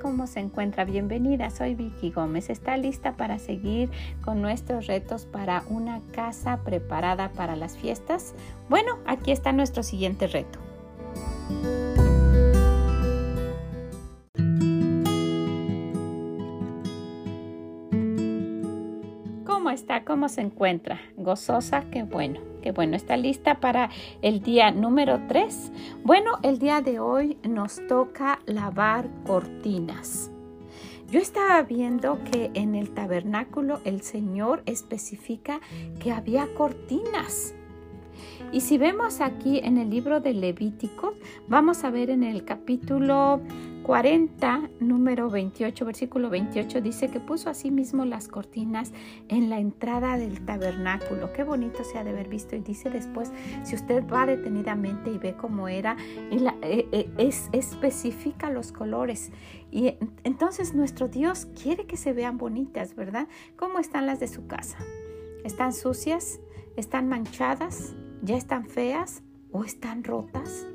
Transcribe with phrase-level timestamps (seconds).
[0.00, 0.86] ¿Cómo se encuentra?
[0.86, 2.48] Bienvenida, soy Vicky Gómez.
[2.48, 3.90] ¿Está lista para seguir
[4.24, 8.34] con nuestros retos para una casa preparada para las fiestas?
[8.70, 10.58] Bueno, aquí está nuestro siguiente reto.
[19.44, 20.04] ¿Cómo está?
[20.04, 20.98] ¿Cómo se encuentra?
[21.18, 21.84] ¿Gozosa?
[21.90, 22.40] Qué bueno,
[22.72, 22.96] bueno.
[22.96, 23.90] ¿Está lista para
[24.22, 25.72] el día número 3?
[26.04, 30.30] Bueno, el día de hoy nos toca lavar cortinas.
[31.10, 35.60] Yo estaba viendo que en el tabernáculo el Señor especifica
[36.00, 37.54] que había cortinas.
[38.52, 41.14] Y si vemos aquí en el libro de Levítico,
[41.48, 43.40] vamos a ver en el capítulo
[43.86, 48.92] 40, número 28, versículo 28, dice que puso así mismo las cortinas
[49.28, 51.32] en la entrada del tabernáculo.
[51.32, 52.56] Qué bonito se ha de haber visto.
[52.56, 53.30] Y dice después,
[53.62, 55.96] si usted va detenidamente y ve cómo era,
[56.32, 59.30] y eh, eh, es, especifica los colores.
[59.70, 63.28] Y entonces nuestro Dios quiere que se vean bonitas, ¿verdad?
[63.54, 64.78] ¿Cómo están las de su casa?
[65.44, 66.40] ¿Están sucias?
[66.76, 67.94] ¿Están manchadas?
[68.26, 69.22] ¿Ya están feas?
[69.52, 70.66] ¿O están rotas?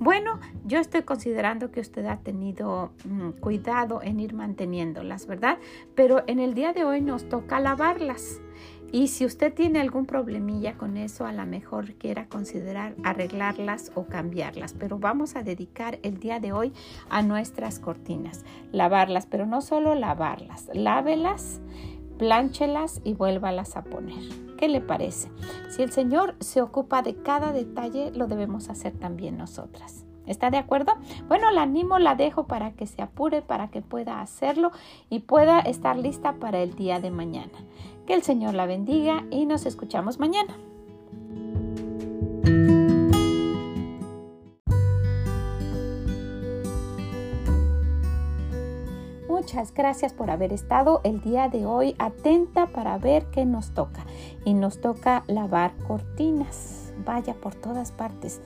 [0.00, 5.58] Bueno, yo estoy considerando que usted ha tenido mm, cuidado en ir manteniéndolas, ¿verdad?
[5.94, 8.40] Pero en el día de hoy nos toca lavarlas.
[8.90, 14.06] Y si usted tiene algún problemilla con eso, a lo mejor quiera considerar arreglarlas o
[14.06, 14.74] cambiarlas.
[14.74, 16.72] Pero vamos a dedicar el día de hoy
[17.08, 18.44] a nuestras cortinas.
[18.72, 21.60] Lavarlas, pero no solo lavarlas, lávelas,
[22.18, 24.49] plánchelas y vuélvalas a poner.
[24.60, 25.30] ¿Qué le parece?
[25.70, 30.04] Si el Señor se ocupa de cada detalle, lo debemos hacer también nosotras.
[30.26, 30.92] ¿Está de acuerdo?
[31.28, 34.70] Bueno, la animo, la dejo para que se apure, para que pueda hacerlo
[35.08, 37.58] y pueda estar lista para el día de mañana.
[38.06, 40.54] Que el Señor la bendiga y nos escuchamos mañana.
[49.40, 54.04] Muchas gracias por haber estado el día de hoy atenta para ver qué nos toca.
[54.44, 56.92] Y nos toca lavar cortinas.
[57.06, 58.42] Vaya por todas partes,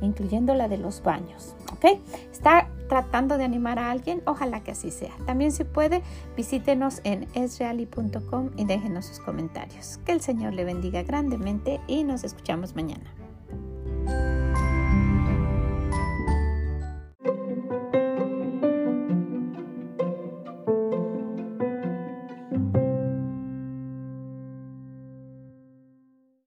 [0.00, 1.54] incluyendo la de los baños.
[1.70, 2.00] ¿Ok?
[2.32, 4.22] Está tratando de animar a alguien.
[4.24, 5.12] Ojalá que así sea.
[5.26, 6.00] También si puede,
[6.34, 9.98] visítenos en esreali.com y déjenos sus comentarios.
[10.06, 13.12] Que el Señor le bendiga grandemente y nos escuchamos mañana.